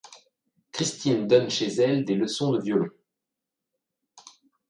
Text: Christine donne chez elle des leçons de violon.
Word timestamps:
Christine 0.73 1.27
donne 1.27 1.51
chez 1.51 1.67
elle 1.79 2.03
des 2.05 2.15
leçons 2.15 2.53
de 2.53 2.59
violon. 2.59 2.89